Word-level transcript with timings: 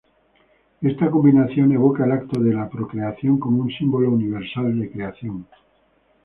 Esta 0.81 1.11
combinación 1.11 1.73
evoca 1.73 2.05
el 2.05 2.11
acto 2.11 2.39
de 2.41 2.51
la 2.55 2.67
procreación 2.67 3.37
como 3.37 3.61
un 3.61 3.69
símbolo 3.69 4.09
universal 4.09 4.79
de 4.79 4.89
creación. 4.89 5.45